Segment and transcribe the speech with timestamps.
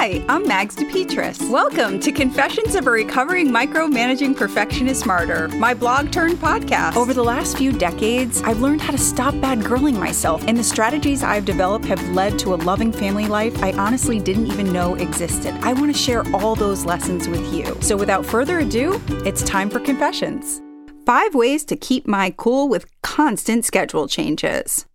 [0.00, 1.50] Hi, I'm Mags DePetris.
[1.50, 6.96] Welcome to Confessions of a Recovering Micromanaging Perfectionist Martyr, my blog turned podcast.
[6.96, 10.64] Over the last few decades, I've learned how to stop bad girling myself, and the
[10.64, 14.94] strategies I've developed have led to a loving family life I honestly didn't even know
[14.94, 15.52] existed.
[15.60, 17.76] I want to share all those lessons with you.
[17.82, 20.62] So without further ado, it's time for Confessions.
[21.04, 24.86] Five ways to keep my cool with constant schedule changes.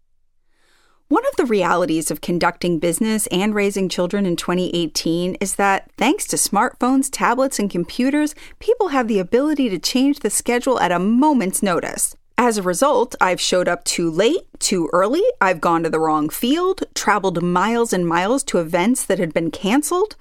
[1.07, 6.25] One of the realities of conducting business and raising children in 2018 is that thanks
[6.25, 10.97] to smartphones, tablets, and computers, people have the ability to change the schedule at a
[10.97, 12.15] moment's notice.
[12.39, 16.27] As a result, I've showed up too late, too early, I've gone to the wrong
[16.27, 20.15] field, traveled miles and miles to events that had been canceled.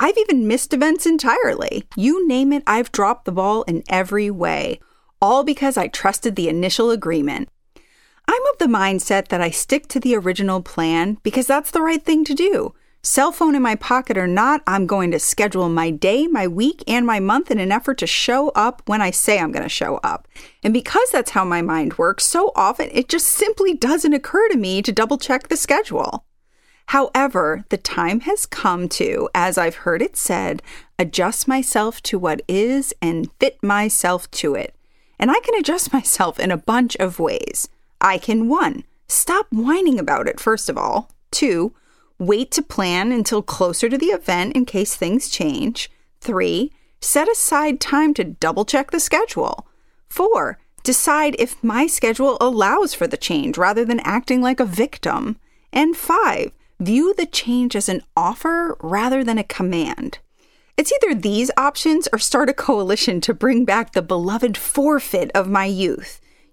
[0.00, 1.86] I've even missed events entirely.
[1.94, 4.80] You name it, I've dropped the ball in every way.
[5.22, 7.48] All because I trusted the initial agreement.
[8.26, 12.02] I'm of the mindset that I stick to the original plan because that's the right
[12.02, 12.74] thing to do.
[13.02, 16.82] Cell phone in my pocket or not, I'm going to schedule my day, my week,
[16.86, 19.68] and my month in an effort to show up when I say I'm going to
[19.68, 20.26] show up.
[20.62, 24.56] And because that's how my mind works, so often it just simply doesn't occur to
[24.56, 26.24] me to double check the schedule.
[26.86, 30.62] However, the time has come to, as I've heard it said,
[30.98, 34.74] adjust myself to what is and fit myself to it.
[35.18, 37.68] And I can adjust myself in a bunch of ways.
[38.04, 41.10] I can one, stop whining about it, first of all.
[41.30, 41.72] Two,
[42.18, 45.90] wait to plan until closer to the event in case things change.
[46.20, 49.66] Three, set aside time to double check the schedule.
[50.10, 55.38] Four, decide if my schedule allows for the change rather than acting like a victim.
[55.72, 60.18] And five, view the change as an offer rather than a command.
[60.76, 65.48] It's either these options or start a coalition to bring back the beloved forfeit of
[65.48, 66.20] my youth.